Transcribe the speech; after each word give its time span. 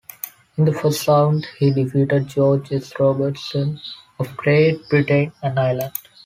In 0.57 0.65
the 0.65 0.73
first 0.73 1.07
round, 1.07 1.45
he 1.59 1.71
defeated 1.71 2.25
George 2.27 2.71
S. 2.73 2.91
Robertson 2.99 3.79
of 4.17 4.35
Great 4.35 4.89
Britain 4.89 5.31
and 5.43 5.59
Ireland. 5.59 5.93